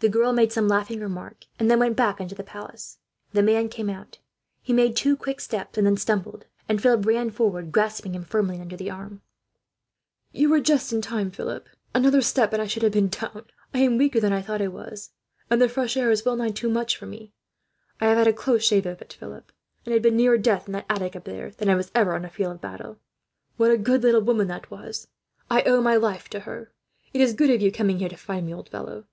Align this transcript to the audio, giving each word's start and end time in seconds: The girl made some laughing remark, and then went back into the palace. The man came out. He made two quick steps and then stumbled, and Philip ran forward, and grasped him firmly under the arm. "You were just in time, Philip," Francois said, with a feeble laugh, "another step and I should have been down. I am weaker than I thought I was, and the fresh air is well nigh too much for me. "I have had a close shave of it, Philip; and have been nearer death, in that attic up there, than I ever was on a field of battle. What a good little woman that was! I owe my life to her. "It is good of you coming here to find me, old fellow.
The 0.00 0.10
girl 0.10 0.34
made 0.34 0.52
some 0.52 0.68
laughing 0.68 1.00
remark, 1.00 1.46
and 1.58 1.70
then 1.70 1.78
went 1.78 1.96
back 1.96 2.20
into 2.20 2.34
the 2.34 2.44
palace. 2.44 2.98
The 3.32 3.42
man 3.42 3.70
came 3.70 3.88
out. 3.88 4.18
He 4.60 4.74
made 4.74 4.94
two 4.94 5.16
quick 5.16 5.40
steps 5.40 5.78
and 5.78 5.86
then 5.86 5.96
stumbled, 5.96 6.44
and 6.68 6.82
Philip 6.82 7.06
ran 7.06 7.30
forward, 7.30 7.64
and 7.64 7.72
grasped 7.72 8.06
him 8.06 8.24
firmly 8.24 8.60
under 8.60 8.76
the 8.76 8.90
arm. 8.90 9.22
"You 10.32 10.50
were 10.50 10.60
just 10.60 10.92
in 10.92 11.00
time, 11.00 11.30
Philip," 11.30 11.66
Francois 11.66 11.72
said, 11.72 11.80
with 11.80 11.80
a 11.80 11.80
feeble 11.80 11.90
laugh, 11.94 11.94
"another 12.14 12.20
step 12.20 12.52
and 12.52 12.62
I 12.62 12.66
should 12.66 12.82
have 12.82 12.92
been 12.92 13.08
down. 13.08 13.44
I 13.72 13.78
am 13.78 13.96
weaker 13.96 14.20
than 14.20 14.34
I 14.34 14.42
thought 14.42 14.60
I 14.60 14.68
was, 14.68 15.12
and 15.48 15.62
the 15.62 15.68
fresh 15.70 15.96
air 15.96 16.10
is 16.10 16.26
well 16.26 16.36
nigh 16.36 16.50
too 16.50 16.68
much 16.68 16.98
for 16.98 17.06
me. 17.06 17.32
"I 18.02 18.08
have 18.08 18.18
had 18.18 18.26
a 18.26 18.34
close 18.34 18.62
shave 18.64 18.84
of 18.84 19.00
it, 19.00 19.14
Philip; 19.18 19.50
and 19.86 19.94
have 19.94 20.02
been 20.02 20.18
nearer 20.18 20.36
death, 20.36 20.66
in 20.66 20.74
that 20.74 20.84
attic 20.90 21.16
up 21.16 21.24
there, 21.24 21.52
than 21.52 21.70
I 21.70 21.82
ever 21.94 22.12
was 22.12 22.18
on 22.18 22.24
a 22.26 22.28
field 22.28 22.56
of 22.56 22.60
battle. 22.60 22.98
What 23.56 23.70
a 23.70 23.78
good 23.78 24.02
little 24.02 24.20
woman 24.20 24.48
that 24.48 24.70
was! 24.70 25.08
I 25.50 25.62
owe 25.62 25.80
my 25.80 25.96
life 25.96 26.28
to 26.28 26.40
her. 26.40 26.70
"It 27.14 27.22
is 27.22 27.32
good 27.32 27.48
of 27.48 27.62
you 27.62 27.72
coming 27.72 27.98
here 27.98 28.10
to 28.10 28.16
find 28.18 28.44
me, 28.46 28.52
old 28.52 28.68
fellow. 28.68 29.06